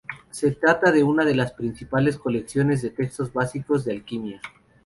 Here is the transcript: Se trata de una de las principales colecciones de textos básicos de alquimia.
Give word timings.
Se 0.31 0.49
trata 0.49 0.91
de 0.91 1.03
una 1.03 1.23
de 1.25 1.35
las 1.35 1.53
principales 1.53 2.17
colecciones 2.17 2.81
de 2.81 2.89
textos 2.89 3.31
básicos 3.31 3.85
de 3.85 3.91
alquimia. 3.91 4.41